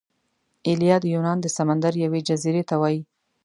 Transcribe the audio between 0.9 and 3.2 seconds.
د یونان د سمندر یوې جزیرې ته وايي.